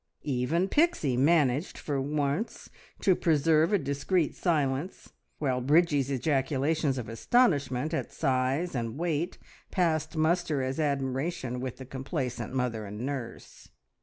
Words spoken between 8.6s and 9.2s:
and